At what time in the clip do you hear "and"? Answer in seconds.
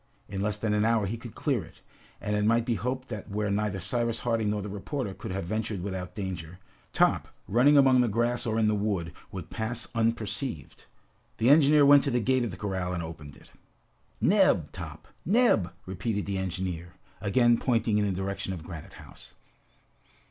2.19-2.35, 12.93-13.03